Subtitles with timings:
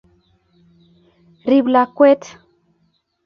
[1.49, 2.23] rib lakwet